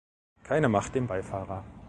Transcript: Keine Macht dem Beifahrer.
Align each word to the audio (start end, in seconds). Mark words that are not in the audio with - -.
Keine 0.43 0.67
Macht 0.67 0.95
dem 0.95 1.05
Beifahrer. 1.05 1.63